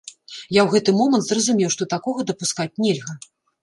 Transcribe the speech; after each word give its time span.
Я 0.09 0.33
ў 0.63 0.69
гэты 0.75 0.95
момант 1.03 1.27
зразумеў, 1.29 1.69
што 1.79 1.91
такога 1.95 2.19
дапускаць 2.35 2.73
нельга. 2.85 3.13